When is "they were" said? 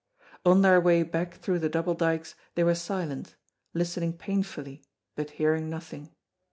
2.55-2.73